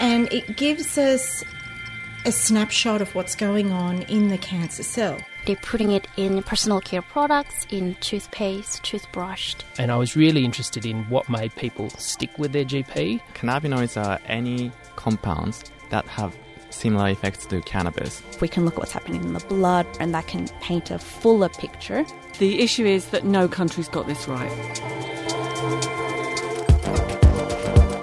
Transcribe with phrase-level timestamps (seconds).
[0.00, 1.44] and it gives us
[2.24, 5.18] a snapshot of what's going on in the cancer cell.
[5.46, 9.54] They're putting it in personal care products, in toothpaste, toothbrush.
[9.78, 13.20] And I was really interested in what made people stick with their GP.
[13.34, 16.36] Cannabinoids are any compounds that have
[16.70, 18.22] similar effects to cannabis.
[18.40, 21.48] We can look at what's happening in the blood, and that can paint a fuller
[21.48, 22.04] picture.
[22.40, 24.50] The issue is that no country's got this right.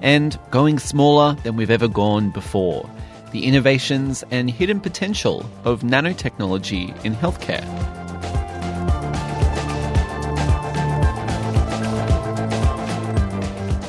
[0.01, 2.89] and going smaller than we've ever gone before.
[3.31, 7.61] The innovations and hidden potential of nanotechnology in healthcare.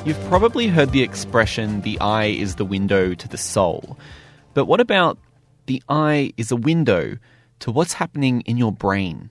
[0.04, 3.96] You've probably heard the expression, the eye is the window to the soul.
[4.52, 5.16] But what about
[5.66, 7.18] the eye is a window
[7.60, 9.30] to what's happening in your brain?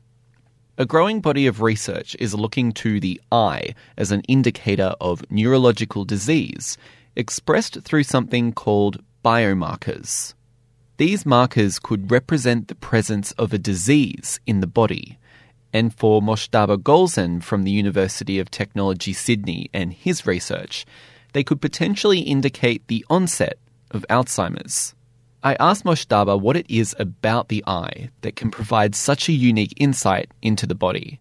[0.77, 6.05] A growing body of research is looking to the eye as an indicator of neurological
[6.05, 6.77] disease,
[7.15, 10.33] expressed through something called biomarkers.
[10.97, 15.19] These markers could represent the presence of a disease in the body.
[15.73, 20.85] And for Mojtaba Golzan from the University of Technology Sydney and his research,
[21.33, 23.57] they could potentially indicate the onset
[23.89, 24.95] of Alzheimer's.
[25.43, 29.73] I asked Mojtaba what it is about the eye that can provide such a unique
[29.77, 31.19] insight into the body.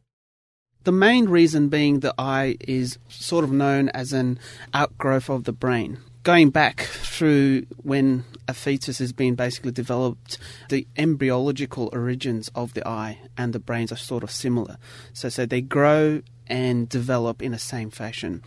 [0.84, 4.38] The main reason being the eye is sort of known as an
[4.75, 5.98] outgrowth of the brain.
[6.22, 10.36] Going back through when a fetus has been basically developed,
[10.69, 14.76] the embryological origins of the eye and the brains are sort of similar.
[15.14, 16.20] So, so they grow
[16.50, 18.43] and develop in the same fashion.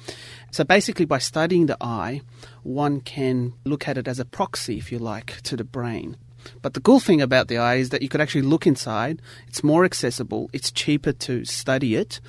[0.52, 2.22] So basically, by studying the eye,
[2.62, 6.18] one can look at it as a proxy, if you like, to the brain.
[6.62, 9.22] But the cool thing about the eye is that you could actually look inside.
[9.48, 10.50] It's more accessible.
[10.52, 12.20] It's cheaper to study it,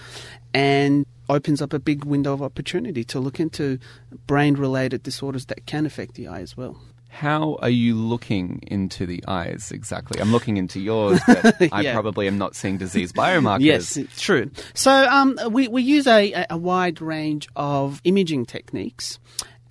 [0.54, 3.78] and opens up a big window of opportunity to look into
[4.26, 6.80] brain-related disorders that can affect the eye as well.
[7.14, 10.20] How are you looking into the eyes exactly?
[10.20, 11.68] I'm looking into yours, but yeah.
[11.70, 13.60] I probably am not seeing disease biomarkers.
[13.60, 14.50] yes, it's true.
[14.74, 19.20] So um, we, we use a, a wide range of imaging techniques.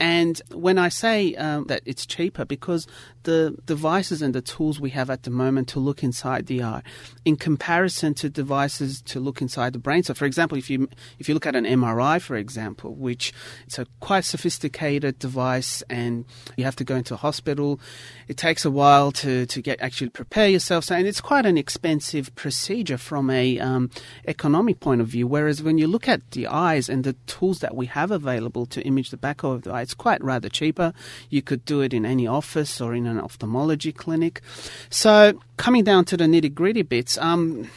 [0.03, 2.87] And when I say um, that it's cheaper, because
[3.23, 6.83] the devices and the tools we have at the moment to look inside the eye,
[7.23, 10.03] in comparison to devices to look inside the brain.
[10.03, 13.31] So, for example, if you if you look at an MRI, for example, which
[13.65, 16.25] it's a quite sophisticated device, and
[16.57, 17.79] you have to go into a hospital,
[18.27, 20.83] it takes a while to, to get actually prepare yourself.
[20.83, 23.89] So, and it's quite an expensive procedure from a um,
[24.27, 25.27] economic point of view.
[25.27, 28.81] Whereas when you look at the eyes and the tools that we have available to
[28.81, 30.91] image the back of the eye, it's quite rather cheaper.
[31.29, 34.41] You could do it in any office or in an ophthalmology clinic.
[34.89, 37.69] So, coming down to the nitty gritty bits, um,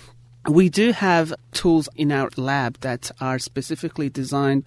[0.49, 4.65] we do have tools in our lab that are specifically designed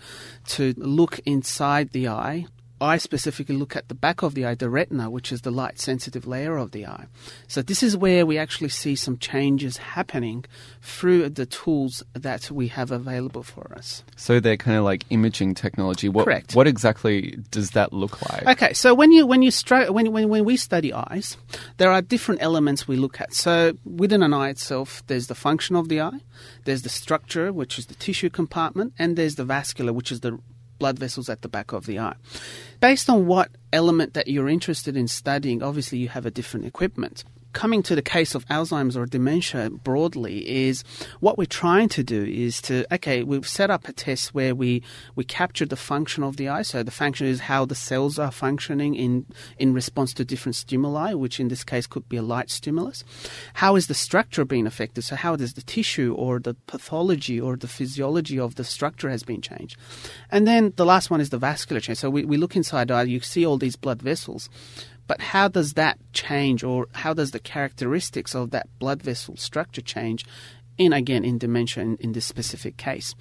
[0.50, 2.46] to look inside the eye
[2.82, 5.80] I specifically look at the back of the eye, the retina, which is the light
[5.80, 7.08] sensitive layer of the eye.
[7.48, 10.46] So, this is where we actually see some changes happening
[10.82, 14.04] through the tools that we have available for us.
[14.16, 16.08] So, they're kind of like imaging technology.
[16.10, 16.56] What, Correct.
[16.56, 18.48] What exactly does that look like?
[18.48, 21.38] Okay, so when, you, when, you stra- when, when, when we study eyes,
[21.78, 23.34] there are different elements we look at.
[23.34, 26.22] So, within an eye itself, there's the function of the eye,
[26.64, 30.40] there's the structure, which is the tissue compartment, and there's the vascular, which is the
[30.80, 32.16] blood vessels at the back of the eye.
[32.80, 37.24] Based on what element that you're interested in studying, obviously you have a different equipment
[37.54, 40.84] coming to the case of Alzheimer's or dementia broadly is
[41.20, 44.84] what we're trying to do is to okay we've set up a test where we
[45.16, 48.32] we capture the function of the eye so the function is how the cells are
[48.32, 49.26] functioning in
[49.58, 53.04] in response to different stimuli which in this case could be a light stimulus.
[53.56, 55.04] How is the structure being affected?
[55.04, 59.24] So how does the tissue or the pathology or the physiology of the structure has
[59.24, 59.78] been changed?
[60.32, 62.00] And then the last one is the vascular change.
[62.00, 64.50] So we, we look inside the eye you see all these blood vessels
[65.10, 69.82] but how does that change, or how does the characteristics of that blood vessel structure
[69.82, 70.24] change
[70.78, 73.14] in again in dementia in, in this specific case.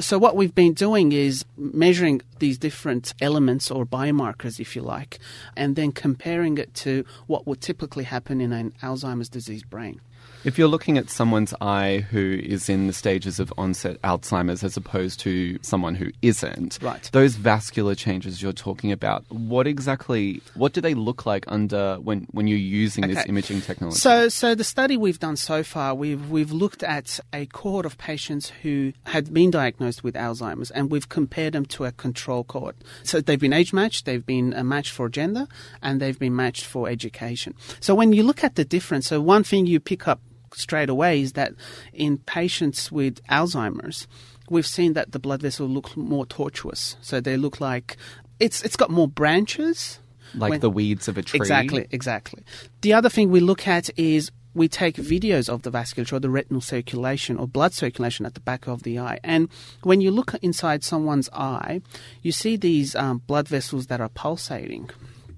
[0.00, 5.18] So what we've been doing is measuring these different elements or biomarkers, if you like,
[5.56, 10.00] and then comparing it to what would typically happen in an Alzheimer's disease brain.
[10.44, 14.76] If you're looking at someone's eye who is in the stages of onset Alzheimer's as
[14.76, 17.08] opposed to someone who isn't, Right.
[17.12, 22.26] those vascular changes you're talking about, what exactly, what do they look like under when,
[22.32, 24.00] when you're using this imaging technology?
[24.00, 27.96] So, so the study we've done so far, we've we've looked at a cohort of
[27.96, 32.74] patients who had been diagnosed with Alzheimer's, and we've compared them to a control cohort.
[33.04, 35.46] So they've been age matched, they've been matched for gender,
[35.82, 37.54] and they've been matched for education.
[37.78, 40.20] So when you look at the difference, so one thing you pick up
[40.54, 41.52] straight away is that
[41.92, 44.06] in patients with Alzheimer's,
[44.50, 46.96] we've seen that the blood vessels look more tortuous.
[47.00, 47.96] So they look like
[48.40, 49.98] it's it's got more branches.
[50.34, 51.38] like when- the weeds of a tree?
[51.38, 52.42] Exactly, exactly.
[52.80, 56.30] The other thing we look at is we take videos of the vasculature or the
[56.30, 59.18] retinal circulation or blood circulation at the back of the eye.
[59.24, 59.48] And
[59.82, 61.80] when you look inside someone's eye,
[62.22, 64.90] you see these um, blood vessels that are pulsating.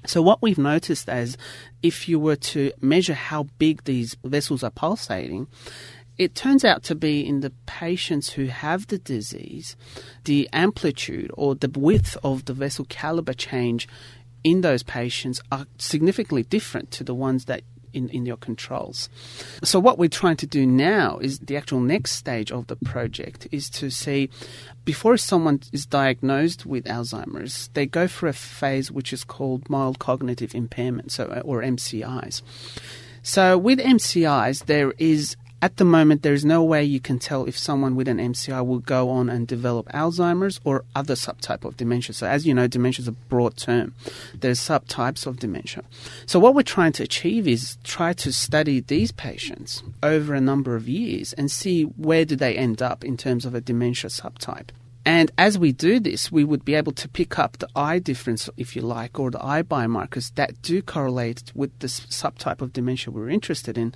[0.07, 1.37] So, what we've noticed is
[1.83, 5.47] if you were to measure how big these vessels are pulsating,
[6.19, 9.77] it turns out to be in the patients who have the disease,
[10.25, 13.89] the amplitude or the width of the vessel caliber change
[14.45, 17.63] in those patients are significantly different to the ones that
[17.95, 19.09] in, in your controls.
[19.63, 23.49] So what we're trying to do now is the actual next stage of the project
[23.53, 24.31] is to see
[24.85, 29.99] before someone is diagnosed with Alzheimer's, they go through a phase which is called mild
[29.99, 32.43] cognitive impairment, so or MCIs.
[33.23, 37.47] So with MCIs, there is at the moment there is no way you can tell
[37.47, 41.79] if someone with an MCI will go on and develop Alzheimer's or other subtype of
[41.79, 42.13] dementia.
[42.13, 43.95] So as you know, dementia is a broad term.
[44.39, 45.85] There's subtypes of dementia.
[46.27, 50.77] So what we're trying to achieve is try to study these patients over a number
[50.77, 54.69] of years and see where do they end up in terms of a dementia subtype.
[55.07, 58.51] And as we do this, we would be able to pick up the eye difference,
[58.59, 63.13] if you like, or the eye biomarkers that do correlate with the subtype of dementia
[63.13, 63.95] we're interested in.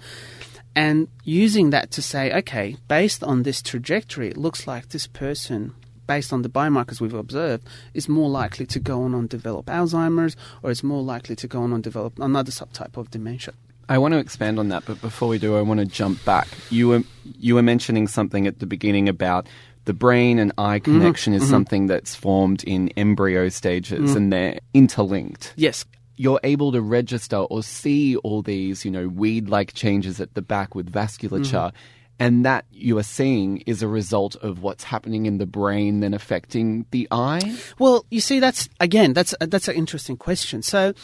[0.79, 5.75] And using that to say, okay, based on this trajectory, it looks like this person,
[6.07, 10.37] based on the biomarkers we've observed, is more likely to go on and develop Alzheimer's
[10.63, 13.55] or is more likely to go on and develop another subtype of dementia.
[13.89, 16.47] I want to expand on that, but before we do, I want to jump back.
[16.71, 19.49] You were you were mentioning something at the beginning about
[19.87, 20.93] the brain and eye mm-hmm.
[20.93, 21.51] connection is mm-hmm.
[21.51, 24.17] something that's formed in embryo stages mm-hmm.
[24.17, 25.55] and they're interlinked.
[25.57, 25.85] Yes,
[26.19, 30.75] You're able to register or see all these, you know, weed-like changes at the back
[30.75, 31.71] with vasculature.
[31.71, 31.77] Mm-hmm.
[32.21, 36.15] And that you are seeing is a result of what's happening in the brain, then
[36.15, 37.57] affecting the eye.
[37.79, 40.63] Well, you see, that's again, that's that's an interesting question.
[40.63, 40.95] So,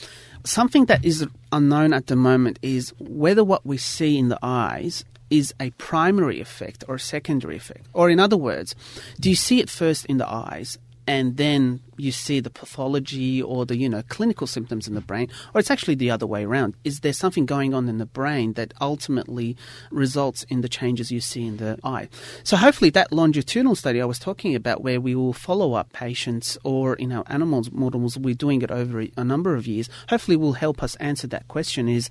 [0.44, 5.04] something that is unknown at the moment is whether what we see in the eyes
[5.30, 7.86] is a primary effect or a secondary effect.
[7.92, 8.74] Or, in other words,
[9.20, 13.64] do you see it first in the eyes and then you see the pathology or
[13.64, 16.74] the you know clinical symptoms in the brain or it's actually the other way around.
[16.84, 19.56] Is there something going on in the brain that ultimately
[19.90, 22.08] results in the changes you see in the eye?
[22.42, 26.58] So hopefully that longitudinal study i was talking about where we will follow up patients
[26.64, 30.36] or in our animals models we're doing it over a- a number of years hopefully
[30.36, 32.10] will help us answer that question is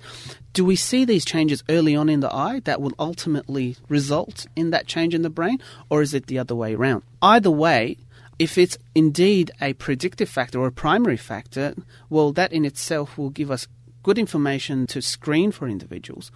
[0.54, 4.70] do we see these changes early on in the eye that will ultimately result in
[4.70, 5.58] that change in the brain
[5.90, 7.02] or is it the other way around?
[7.20, 7.96] Either way
[8.38, 11.74] if it's indeed a predictive factor or a primary factor,
[12.10, 13.68] well, that in itself will give us
[14.04, 16.30] good information to screen for individuals.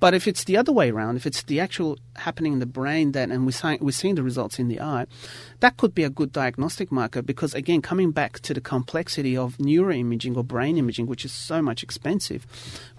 [0.00, 3.12] But if it's the other way around, if it's the actual happening in the brain
[3.12, 5.06] then and we're we're seeing the results in the eye,
[5.60, 9.56] that could be a good diagnostic marker because, again, coming back to the complexity of
[9.58, 12.44] neuroimaging or brain imaging, which is so much expensive,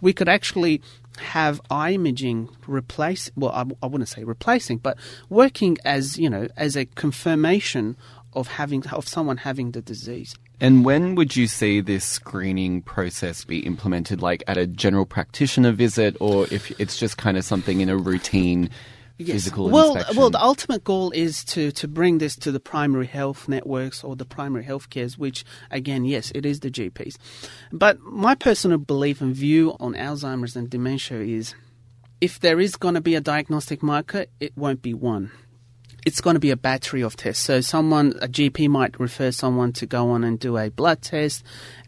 [0.02, 0.82] we could actually
[1.20, 4.98] have eye imaging replace well I, I wouldn't say replacing but
[5.30, 7.96] working as you know as a confirmation
[8.36, 13.44] of having of someone having the disease And when would you see this screening process
[13.44, 14.22] be implemented?
[14.22, 17.98] Like at a general practitioner visit, or if it's just kind of something in a
[17.98, 18.70] routine
[19.18, 20.18] physical well, inspection?
[20.18, 24.16] well, the ultimate goal is to, to bring this to the primary health networks or
[24.16, 27.16] the primary health cares, which, again, yes, it is the GPs.
[27.72, 31.56] But my personal belief and view on Alzheimer's and dementia is
[32.22, 35.32] if there is going to be a diagnostic marker, it won't be one.
[36.06, 37.44] It's going to be a battery of tests.
[37.44, 41.44] So, someone, a GP might refer someone to go on and do a blood test,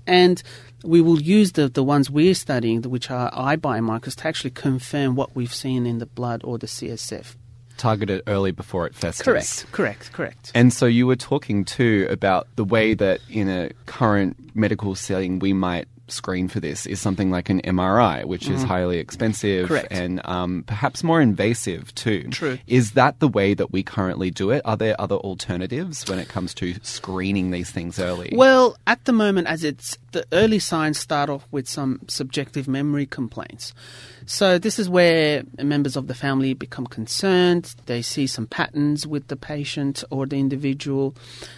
[0.08, 0.42] and
[0.84, 5.16] we will use the, the ones we're studying, which are eye biomarkers, to actually confirm
[5.16, 7.36] what we've seen in the blood or the CSF.
[7.78, 9.26] target it early before it festers.
[9.26, 10.52] Correct, correct, correct.
[10.56, 15.40] And so you were talking too about the way that in a current medical setting
[15.40, 18.68] we might screen for this is something like an MRI, which is Mhm.
[18.68, 19.88] highly expensive Correct.
[19.92, 22.28] and um, perhaps more invasive too.
[22.32, 22.58] True.
[22.68, 24.62] Is that the way that we currently do it?
[24.66, 28.34] Are there other alternatives when it comes to screening these things early?
[28.36, 33.06] Well, at the moment, as it's the early signs start off with some subjective memory
[33.06, 33.74] complaints.
[34.26, 37.76] So this is where members of the family become concerned.
[37.86, 41.16] They see some patterns with the patient or the individual.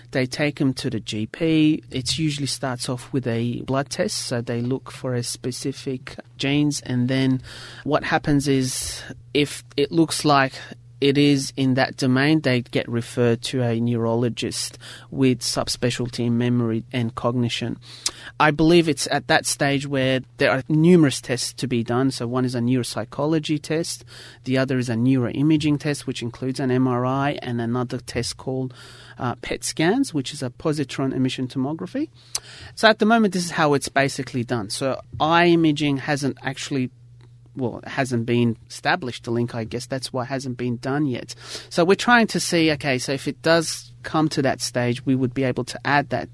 [0.10, 1.84] They take them to the GP.
[1.92, 6.82] It usually starts off with a blood test, so they look for a specific genes,
[6.82, 7.44] and then
[7.84, 9.04] what happens is
[9.36, 10.54] if it looks like
[11.00, 14.78] it is in that domain, they get referred to a neurologist
[15.12, 17.78] with subspecialty in memory and cognition.
[18.40, 22.12] I believe it's at that stage where there are numerous tests to be done.
[22.12, 24.06] So, one is a neuropsychology test,
[24.44, 28.74] the other is a neuroimaging test, which includes an MRI, and another test called
[29.20, 32.10] uh, PET scans, which is a positron emission tomography.
[32.76, 34.70] So, at the moment, this is how it's basically done.
[34.70, 36.90] So, eye imaging hasn't actually
[37.58, 41.06] well, it hasn't been established, the link, I guess that's why it hasn't been done
[41.08, 41.36] yet.
[41.70, 45.16] So we're trying to see, okay, so if it does come to that stage, we
[45.16, 46.30] would be able to add that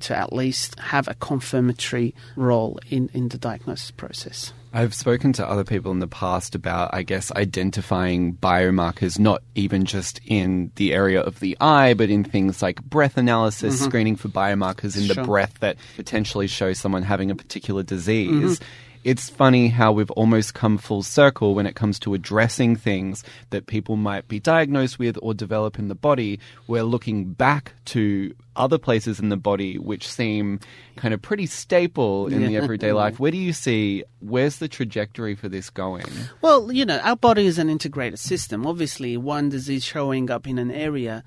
[0.00, 4.52] to at least have a confirmatory role in, in the diagnosis process.
[4.72, 9.86] I've spoken to other people in the past about, I guess, identifying biomarkers, not even
[9.86, 13.84] just in the area of the eye, but in things like breath analysis, Mhm.
[13.86, 18.58] screening for biomarkers in the breath that potentially show someone having a particular disease.
[18.58, 18.62] Mhm.
[19.06, 23.68] It's funny how we've almost come full circle when it comes to addressing things that
[23.68, 26.40] people might be diagnosed with or develop in the body.
[26.66, 30.58] We're looking back to other places in the body which seem
[30.96, 33.20] kind of pretty staple in the everyday life.
[33.20, 36.06] Where do you see, where's the trajectory for this going?
[36.42, 38.66] Well, you know, our body is an integrated system.
[38.66, 41.22] Obviously, one disease showing up in an area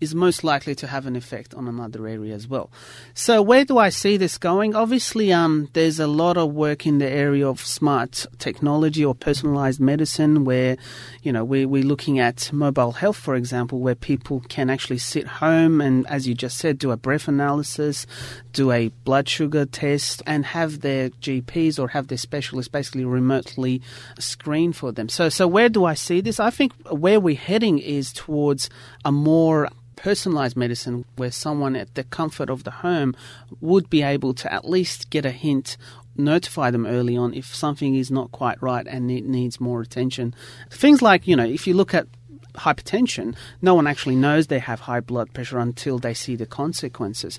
[0.00, 2.70] is most likely to have an effect on another area as well.
[3.14, 4.74] So where do I see this going?
[4.74, 9.80] Obviously, um, there's a lot of work in the area of smart technology or personalized
[9.80, 10.76] medicine where,
[11.22, 15.26] you know, we, we're looking at mobile health, for example, where people can actually sit
[15.26, 18.06] home and, as you just said, do a breath analysis,
[18.52, 23.80] do a blood sugar test, and have their GPs or have their specialists basically remotely
[24.18, 25.08] screen for them.
[25.08, 26.38] So, so where do I see this?
[26.38, 28.68] I think where we're heading is towards
[29.04, 33.16] a more personalized medicine where someone at the comfort of the home
[33.60, 35.76] would be able to at least get a hint
[36.18, 40.34] notify them early on if something is not quite right and it needs more attention.
[40.70, 42.06] Things like you know if you look at
[42.54, 47.38] hypertension no one actually knows they have high blood pressure until they see the consequences.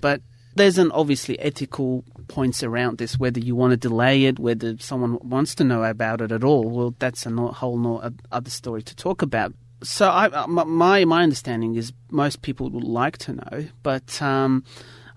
[0.00, 0.20] But
[0.54, 5.18] there's an obviously ethical points around this whether you want to delay it whether someone
[5.22, 6.68] wants to know about it at all.
[6.68, 11.74] Well that's a whole other story to talk about so I, uh, my my understanding
[11.76, 14.64] is most people would like to know, but um,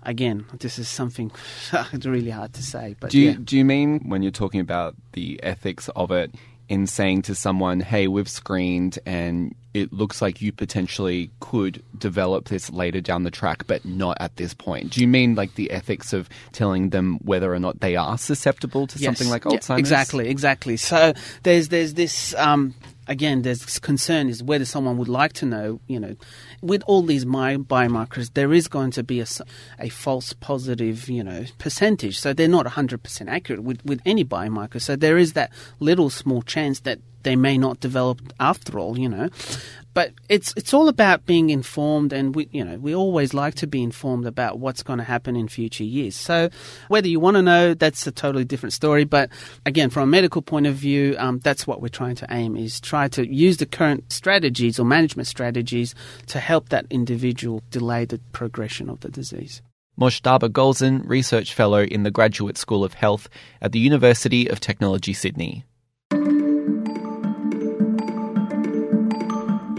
[0.02, 1.30] again, this is something
[1.92, 2.96] it's really hard to say.
[3.00, 3.36] But do you yeah.
[3.42, 6.34] do you mean when you're talking about the ethics of it
[6.68, 12.48] in saying to someone, "Hey, we've screened and it looks like you potentially could develop
[12.48, 15.70] this later down the track, but not at this point." Do you mean like the
[15.70, 19.06] ethics of telling them whether or not they are susceptible to Yes.
[19.06, 19.78] something like Yeah, Alzheimer's?
[19.80, 20.76] Exactly, exactly.
[20.76, 22.74] So there's there's this um,
[23.06, 23.42] again.
[23.42, 25.80] There's concern is whether someone would like to know.
[25.86, 26.16] You know,
[26.60, 29.26] with all these my biomarkers, there is going to be a,
[29.78, 31.08] a false positive.
[31.08, 32.18] You know, percentage.
[32.18, 34.80] So they're not 100 percent accurate with with any biomarker.
[34.80, 38.98] So there is that little small chance that they may not develop after all.
[38.98, 39.28] You know.
[39.94, 43.66] But it's it's all about being informed, and we you know we always like to
[43.66, 46.16] be informed about what's going to happen in future years.
[46.16, 46.48] So
[46.88, 49.04] whether you want to know, that's a totally different story.
[49.04, 49.28] But
[49.66, 52.80] again, from a medical point of view, um, that's what we're trying to aim is
[52.80, 55.94] try to use the current strategies or management strategies
[56.28, 59.60] to help that individual delay the progression of the disease.
[60.00, 63.28] Mojtaba Golzan, Research Fellow in the Graduate School of Health
[63.60, 65.64] at the University of Technology, Sydney.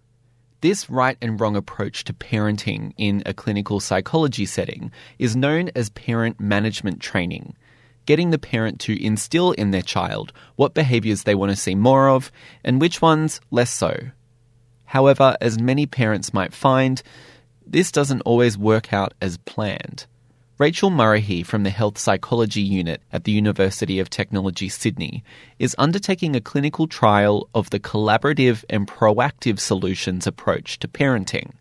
[0.61, 5.89] This right and wrong approach to parenting in a clinical psychology setting is known as
[5.89, 7.57] parent management training,
[8.05, 12.07] getting the parent to instill in their child what behaviours they want to see more
[12.07, 12.31] of
[12.63, 13.93] and which ones less so.
[14.85, 17.03] However, as many parents might find,
[17.71, 20.05] this doesn't always work out as planned.
[20.57, 25.23] Rachel Murrihy from the Health Psychology Unit at the University of Technology, Sydney,
[25.57, 31.53] is undertaking a clinical trial of the collaborative and proactive solutions approach to parenting,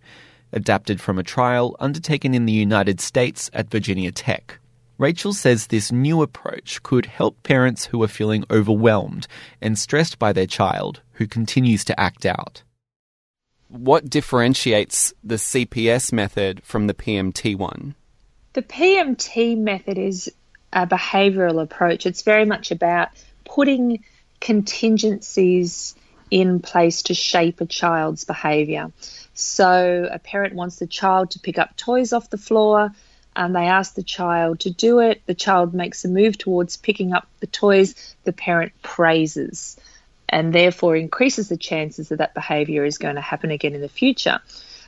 [0.53, 4.59] adapted from a trial undertaken in the United States at Virginia Tech.
[4.99, 9.27] Rachel says this new approach could help parents who are feeling overwhelmed
[9.63, 12.63] and stressed by their child who continues to act out.
[13.71, 17.95] What differentiates the CPS method from the PMT one?
[18.53, 20.33] The PMT method is
[20.73, 22.05] a behavioural approach.
[22.05, 23.11] It's very much about
[23.45, 24.03] putting
[24.41, 25.95] contingencies
[26.33, 28.91] in place to shape a child's behaviour.
[29.35, 32.91] So, a parent wants the child to pick up toys off the floor,
[33.37, 35.23] and they ask the child to do it.
[35.27, 39.77] The child makes a move towards picking up the toys, the parent praises,
[40.31, 43.89] and therefore increases the chances that that behaviour is going to happen again in the
[43.89, 44.41] future.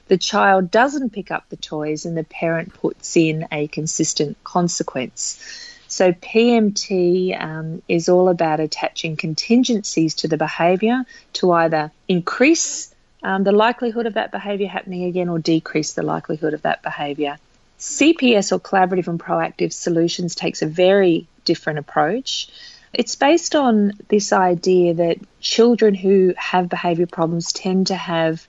[0.08, 5.68] The child doesn't pick up the toys, and the parent puts in a consistent consequence.
[5.88, 13.44] So, PMT um, is all about attaching contingencies to the behaviour to either increase um,
[13.44, 17.38] the likelihood of that behaviour happening again or decrease the likelihood of that behaviour.
[17.78, 22.48] CPS or collaborative and proactive solutions takes a very different approach.
[22.92, 28.46] It's based on this idea that children who have behaviour problems tend to have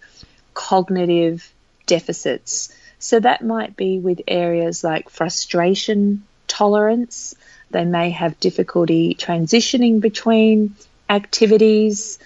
[0.53, 1.50] cognitive
[1.85, 2.75] deficits.
[3.00, 7.35] So that might be with areas like frustration tolerance.
[7.71, 10.75] They may have difficulty transitioning between
[11.09, 12.19] activities.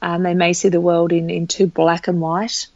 [0.00, 2.68] Um, they may see the world in, in too black and white.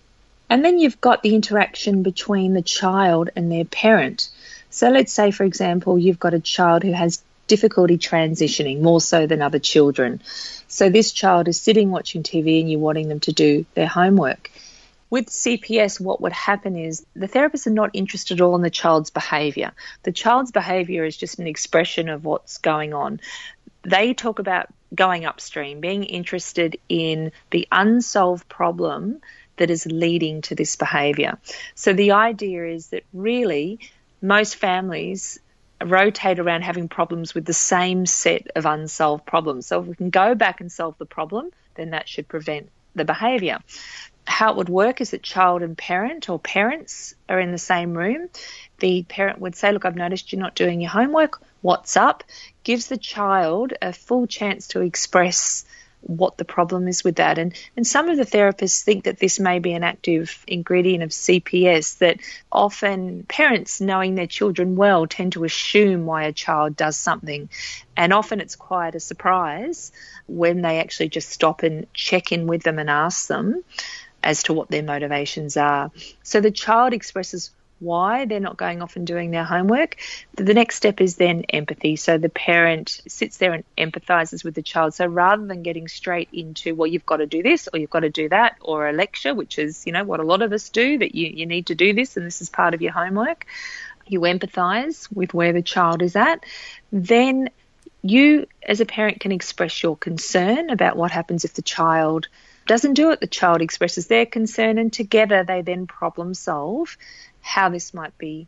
[0.50, 4.31] And then you've got the interaction between the child and their parent.
[4.71, 9.26] So let's say, for example, you've got a child who has difficulty transitioning more so
[9.26, 10.23] than other children.
[10.69, 14.50] So this child is sitting watching TV and you're wanting them to do their homework.
[15.11, 18.71] With CPS, what would happen is the therapists are not interested at all in the
[18.71, 19.73] child's behaviour.
[20.02, 23.21] The child's behaviour is just an expression of what's going on.
[23.83, 29.21] They talk about going upstream, being interested in the unsolved problem
[29.57, 31.38] that is leading to this behaviour.
[31.75, 33.81] So the idea is that really
[34.21, 35.38] most families
[35.85, 39.66] rotate around having problems with the same set of unsolved problems.
[39.66, 43.04] So if we can go back and solve the problem, then that should prevent the
[43.04, 43.58] behaviour
[44.28, 47.97] how it would work is that child and parent or parents are in the same
[47.97, 48.28] room.
[48.78, 51.40] The parent would say, Look, I've noticed you're not doing your homework.
[51.62, 52.23] What's up?
[52.62, 55.64] Gives the child a full chance to express
[56.09, 57.38] what the problem is with that.
[57.38, 61.11] And, and some of the therapists think that this may be an active ingredient of
[61.11, 62.19] CPS, that
[62.50, 67.50] often parents, knowing their children well, tend to assume why a child does something.
[67.97, 69.93] And often it's quite a surprise
[70.26, 73.63] when they actually just stop and check in with them and ask them
[74.23, 75.91] as to what their motivations are.
[76.23, 79.97] So the child expresses why they're not going off and doing their homework.
[80.34, 81.97] The next step is then empathy.
[81.97, 84.95] So the parent sits there and empathizes with the child.
[84.95, 88.00] So rather than getting straight into, well, you've got to do this or you've got
[88.00, 90.69] to do that, or a lecture, which is, you know, what a lot of us
[90.69, 93.47] do, that you, you need to do this and this is part of your homework,
[94.06, 96.45] you empathize with where the child is at.
[96.91, 97.50] Then
[98.02, 102.28] you, as a parent, can express your concern about what happens if the child
[102.69, 106.97] doesn't do it, the child expresses their concern, and together they then problem solve
[107.41, 108.47] how this might be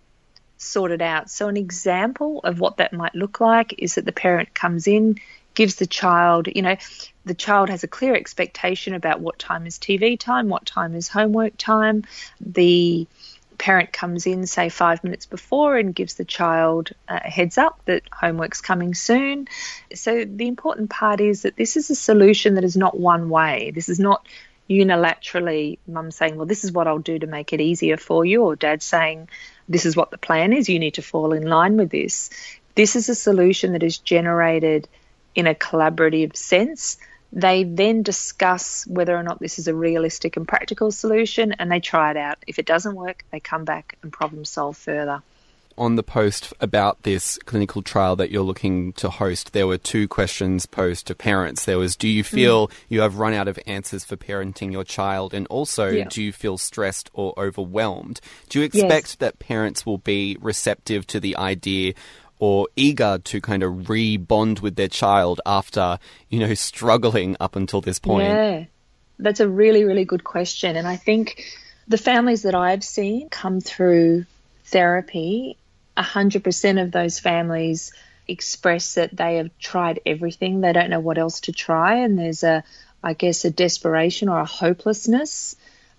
[0.61, 1.31] sorted out.
[1.31, 5.17] So, an example of what that might look like is that the parent comes in,
[5.55, 6.77] gives the child, you know,
[7.25, 11.09] the child has a clear expectation about what time is TV time, what time is
[11.09, 12.05] homework time.
[12.41, 13.07] The
[13.59, 18.03] parent comes in, say, five minutes before and gives the child a heads up that
[18.11, 19.49] homework's coming soon.
[19.95, 23.73] So, the important part is that this is a solution that is not one way.
[23.75, 24.27] This is not
[24.71, 28.45] unilaterally mum saying, Well, this is what I'll do to make it easier for you,
[28.45, 29.29] or dad saying,
[29.69, 32.31] This is what the plan is, you need to fall in line with this.
[32.77, 34.89] This is a solution that is generated
[35.35, 36.97] in a collaborative sense
[37.33, 41.81] they then discuss whether or not this is a realistic and practical solution and they
[41.81, 42.39] try it out.
[42.47, 45.23] If it doesn't work, they come back and problem solve further.
[45.81, 50.07] On the post about this clinical trial that you're looking to host, there were two
[50.09, 51.65] questions posed to parents.
[51.65, 52.73] There was, do you feel mm.
[52.91, 55.33] you have run out of answers for parenting your child?
[55.33, 56.05] And also, yeah.
[56.05, 58.21] do you feel stressed or overwhelmed?
[58.51, 59.15] Do you expect yes.
[59.17, 61.95] that parents will be receptive to the idea
[62.39, 67.81] or eager to kind of re-bond with their child after, you know, struggling up until
[67.81, 68.29] this point?
[68.29, 68.65] Yeah,
[69.19, 70.77] that's a really, really good question.
[70.77, 71.43] And I think
[71.89, 74.27] the families that I've seen come through
[74.65, 75.57] therapy,
[75.97, 77.93] 100% of those families
[78.29, 80.61] express that they have tried everything.
[80.61, 81.97] They don't know what else to try.
[81.97, 82.65] And there's a,
[83.03, 85.57] I guess, a desperation or a hopelessness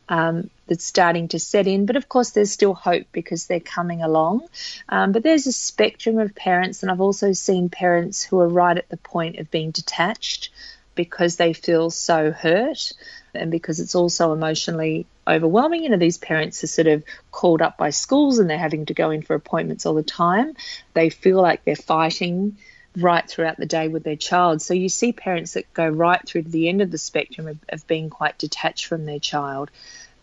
[0.10, 1.86] um, that's starting to set in.
[1.86, 4.48] But of course, there's still hope because they're coming along.
[4.90, 8.78] Um, but there's a spectrum of parents, and I've also seen parents who are right
[8.78, 10.50] at the point of being detached
[10.96, 12.94] because they feel so hurt
[13.34, 15.84] and because it's also emotionally overwhelming.
[15.84, 18.94] You know, these parents are sort of called up by schools and they're having to
[18.94, 20.56] go in for appointments all the time.
[20.94, 22.58] They feel like they're fighting
[22.98, 24.62] right throughout the day with their child.
[24.62, 27.58] So you see parents that go right through to the end of the spectrum of,
[27.70, 29.72] of being quite detached from their child,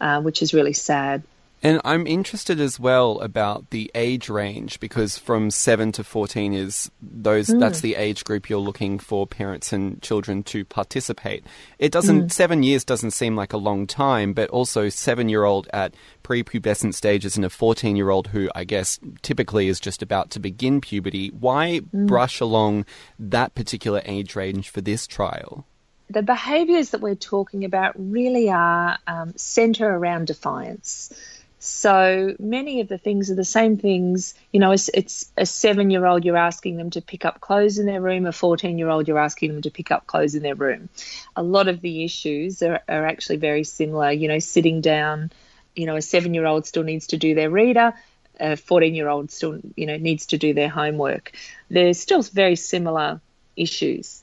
[0.01, 1.23] uh, which is really sad.
[1.63, 6.91] And I'm interested as well about the age range because from 7 to 14 is
[7.03, 7.59] those mm.
[7.59, 11.45] that's the age group you're looking for parents and children to participate.
[11.79, 12.33] It doesn't mm.
[12.33, 17.45] 7 years doesn't seem like a long time, but also 7-year-old at prepubescent stages and
[17.45, 21.31] a 14-year-old who I guess typically is just about to begin puberty.
[21.31, 22.07] Why mm.
[22.07, 22.85] brush along
[23.19, 25.67] that particular age range for this trial?
[26.11, 31.13] The behaviours that we're talking about really are um, centre around defiance.
[31.61, 34.35] So many of the things are the same things.
[34.53, 37.79] You know, it's, it's a seven year old, you're asking them to pick up clothes
[37.79, 40.43] in their room, a 14 year old, you're asking them to pick up clothes in
[40.43, 40.89] their room.
[41.35, 44.13] A lot of the issues are, are actually very similar.
[44.13, 45.33] You know, sitting down,
[45.75, 47.93] you know, a seven year old still needs to do their reader,
[48.39, 51.33] a 14 year old still, you know, needs to do their homework.
[51.69, 53.21] There's still very similar
[53.57, 54.23] issues.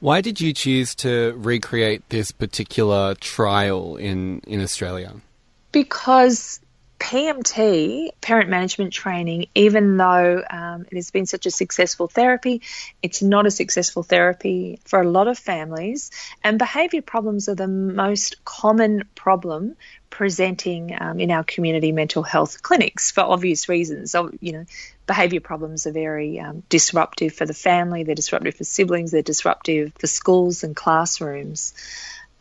[0.00, 5.14] Why did you choose to recreate this particular trial in, in Australia?
[5.72, 6.60] Because
[6.98, 12.62] PMT, parent management training, even though um, it has been such a successful therapy,
[13.02, 16.10] it's not a successful therapy for a lot of families.
[16.42, 19.76] And behaviour problems are the most common problem
[20.08, 24.12] presenting um, in our community mental health clinics for obvious reasons.
[24.12, 24.64] So, you know,
[25.06, 29.92] behaviour problems are very um, disruptive for the family, they're disruptive for siblings, they're disruptive
[29.98, 31.74] for schools and classrooms.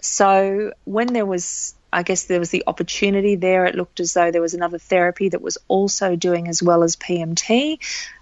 [0.02, 3.66] So when there was I guess there was the opportunity there.
[3.66, 6.96] It looked as though there was another therapy that was also doing as well as
[6.96, 7.80] PMT.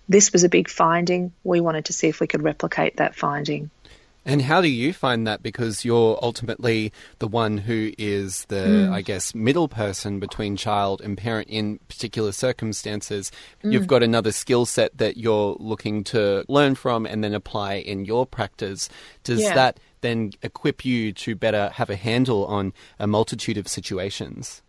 [0.09, 1.31] This was a big finding.
[1.43, 3.71] We wanted to see if we could replicate that finding.
[4.23, 5.41] And how do you find that?
[5.41, 8.91] Because you're ultimately the one who is the, mm.
[8.91, 13.31] I guess, middle person between child and parent in particular circumstances.
[13.63, 13.73] Mm.
[13.73, 18.05] You've got another skill set that you're looking to learn from and then apply in
[18.05, 18.89] your practice.
[19.23, 19.55] Does yeah.
[19.55, 24.61] that then equip you to better have a handle on a multitude of situations?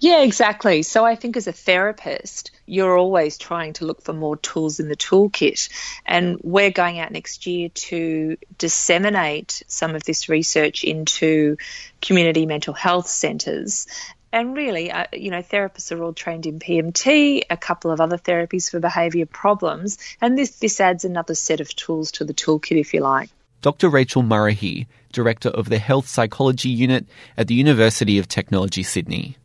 [0.00, 0.84] Yeah, exactly.
[0.84, 4.88] So I think as a therapist, you're always trying to look for more tools in
[4.88, 5.68] the toolkit.
[6.06, 11.56] And we're going out next year to disseminate some of this research into
[12.00, 13.88] community mental health centres.
[14.30, 18.18] And really, uh, you know, therapists are all trained in PMT, a couple of other
[18.18, 22.78] therapies for behaviour problems, and this, this adds another set of tools to the toolkit,
[22.78, 23.30] if you like.
[23.60, 23.88] Dr.
[23.88, 29.36] Rachel Murrihy, Director of the Health Psychology Unit at the University of Technology, Sydney.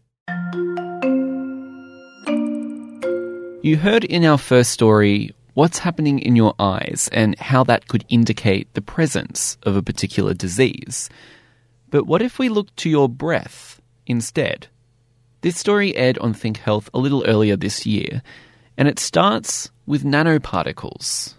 [3.63, 8.05] You heard in our first story what's happening in your eyes and how that could
[8.07, 11.09] indicate the presence of a particular disease.
[11.89, 14.67] But what if we look to your breath instead?
[15.41, 18.21] This story aired on Think Health a little earlier this year,
[18.77, 21.33] and it starts with nanoparticles.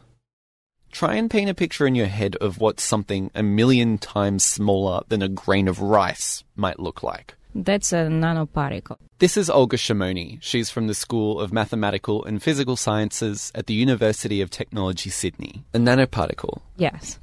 [0.94, 5.02] Try and paint a picture in your head of what something a million times smaller
[5.08, 7.34] than a grain of rice might look like.
[7.52, 8.98] That's a nanoparticle.
[9.18, 10.38] This is Olga Shimoni.
[10.40, 15.64] She's from the School of Mathematical and Physical Sciences at the University of Technology, Sydney.
[15.74, 16.60] A nanoparticle.
[16.76, 17.18] Yes.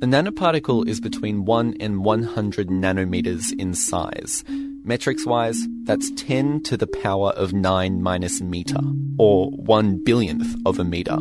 [0.00, 4.44] A nanoparticle is between 1 and 100 nanometers in size.
[4.48, 8.80] Metrics wise, that's 10 to the power of 9 minus meter,
[9.18, 11.18] or 1 billionth of a meter.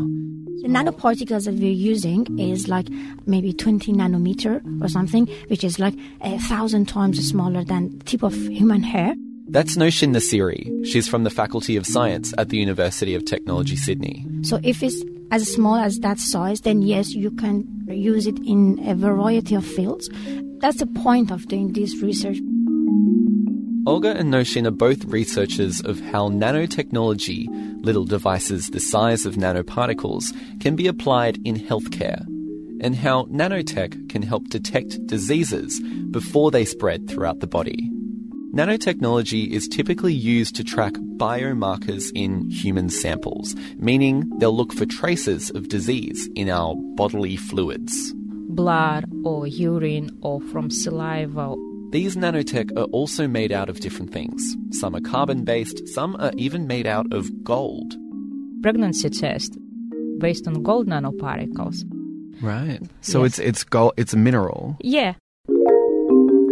[0.61, 2.87] The nanoparticles that we're using is like
[3.25, 8.33] maybe 20 nanometer or something, which is like a thousand times smaller than tip of
[8.33, 9.15] human hair.
[9.47, 10.85] That's Noshin Nasiri.
[10.85, 14.25] She's from the Faculty of Science at the University of Technology, Sydney.
[14.43, 18.79] So if it's as small as that size, then yes, you can use it in
[18.87, 20.09] a variety of fields.
[20.59, 22.37] That's the point of doing this research.
[23.87, 27.47] Olga and Noshin are both researchers of how nanotechnology,
[27.83, 30.25] little devices the size of nanoparticles,
[30.59, 32.23] can be applied in healthcare,
[32.79, 35.79] and how nanotech can help detect diseases
[36.11, 37.89] before they spread throughout the body.
[38.53, 45.49] Nanotechnology is typically used to track biomarkers in human samples, meaning they'll look for traces
[45.49, 48.13] of disease in our bodily fluids.
[48.47, 51.55] Blood or urine or from saliva
[51.91, 54.55] these nanotech are also made out of different things.
[54.71, 57.93] Some are carbon based, some are even made out of gold.
[58.61, 59.57] Pregnancy test
[60.17, 61.83] based on gold nanoparticles.
[62.41, 62.79] Right.
[63.01, 63.39] So yes.
[63.39, 64.77] it's it's gold it's a mineral.
[64.79, 65.15] Yeah.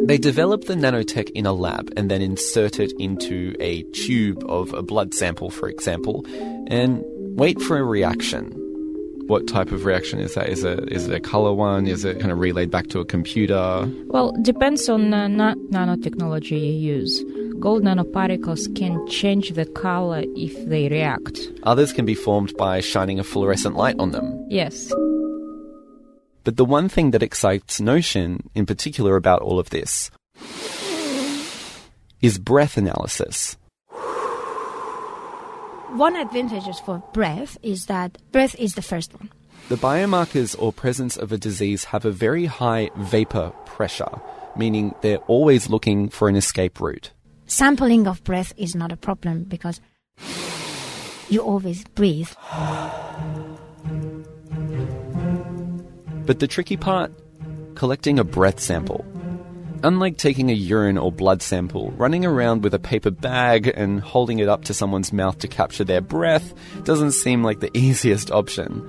[0.07, 4.73] They develop the nanotech in a lab and then insert it into a tube of
[4.73, 6.25] a blood sample, for example,
[6.67, 7.01] and
[7.37, 8.68] wait for a reaction
[9.29, 10.49] what type of reaction is that?
[10.49, 11.85] Is it is it a color one?
[11.85, 13.87] Is it kind of relayed back to a computer?
[14.07, 17.23] Well, depends on uh, na- nanotechnology you use.
[17.59, 21.39] Gold nanoparticles can change the color if they react.
[21.63, 24.27] Others can be formed by shining a fluorescent light on them.
[24.49, 24.91] Yes.
[26.43, 30.09] But the one thing that excites Noshin, in particular, about all of this
[32.21, 33.58] is breath analysis.
[35.91, 39.31] One advantage for breath is that breath is the first one.
[39.69, 44.21] The biomarkers or presence of a disease have a very high vapor pressure,
[44.55, 47.11] meaning they're always looking for an escape route.
[47.47, 49.81] Sampling of breath is not a problem because
[51.29, 52.29] you always breathe.
[56.25, 57.11] But the tricky part?
[57.75, 59.05] Collecting a breath sample.
[59.83, 64.39] Unlike taking a urine or blood sample, running around with a paper bag and holding
[64.39, 68.85] it up to someone's mouth to capture their breath doesn't seem like the easiest option.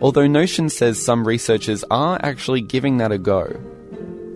[0.00, 3.46] Although Noshin says some researchers are actually giving that a go.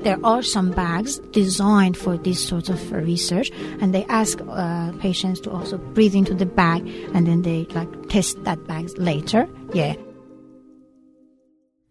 [0.02, 5.40] There are some bags designed for this sort of research, and they ask uh, patients
[5.40, 9.48] to also breathe into the bag, and then they like test that bag later.
[9.74, 9.96] Yeah,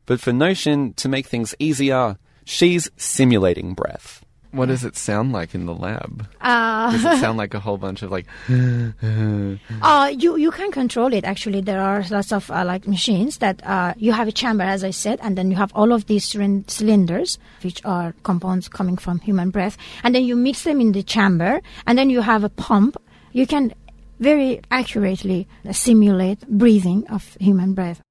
[0.08, 4.24] but for Noshin, to make things easier, she's simulating breath.
[4.52, 6.26] What does it sound like in the lab?
[6.40, 8.26] Uh, does it sound like a whole bunch of like?
[8.50, 11.26] uh, you you can control it.
[11.26, 14.84] Actually, there are lots of uh, like machines that uh, you have a chamber, as
[14.84, 19.20] I said, and then you have all of these cylinders, which are compounds coming from
[19.20, 22.50] human breath, and then you mix them in the chamber, and then you have a
[22.50, 22.96] pump.
[23.34, 23.74] You can
[24.20, 28.02] very accurately simulate breathing of human breath.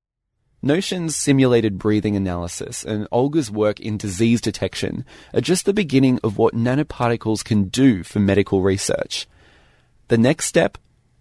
[0.62, 6.38] Noshin's simulated breathing analysis and Olga's work in disease detection are just the beginning of
[6.38, 9.26] what nanoparticles can do for medical research.
[10.08, 10.78] The next step?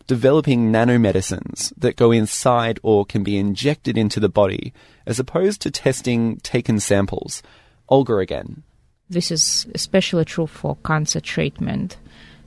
[0.08, 4.71] Developing nanomedicines that go inside or can be injected into the body,
[5.08, 7.41] as opposed to testing taken samples.
[7.89, 8.63] Olga again.
[9.10, 11.98] This is especially true for cancer treatment.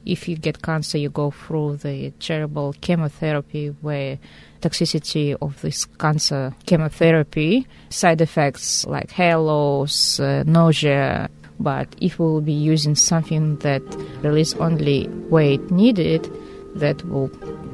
[0.07, 4.18] If you get cancer, you go through the terrible chemotherapy where
[4.61, 11.29] toxicity of this cancer chemotherapy, side effects like hair loss, uh, nausea.
[11.61, 13.83] But if we will be using something that
[14.23, 16.31] release only weight needed,
[16.77, 17.31] that will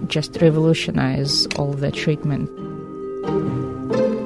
[0.07, 2.49] just revolutionize all the treatment.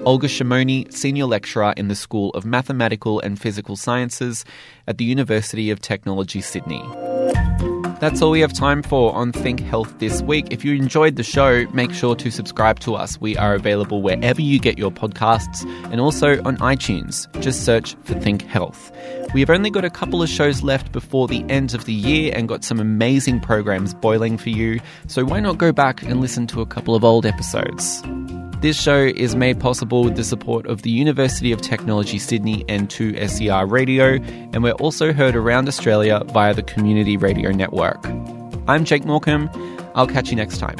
[0.06, 4.44] Olga Shimoni, Senior Lecturer in the School of Mathematical and Physical Sciences
[4.86, 6.82] at the University of Technology, Sydney.
[8.00, 10.46] That's all we have time for on Think Health this week.
[10.52, 13.20] If you enjoyed the show, make sure to subscribe to us.
[13.20, 17.26] We are available wherever you get your podcasts and also on iTunes.
[17.40, 18.92] Just search for Think Health.
[19.34, 22.32] We have only got a couple of shows left before the end of the year
[22.36, 26.46] and got some amazing programs boiling for you, so why not go back and listen
[26.48, 28.02] to a couple of old episodes?
[28.60, 32.88] This show is made possible with the support of the University of Technology Sydney and
[32.88, 34.14] 2SER Radio,
[34.52, 38.04] and we're also heard around Australia via the Community Radio Network.
[38.66, 39.48] I'm Jake Morcom.
[39.94, 40.76] I'll catch you next time.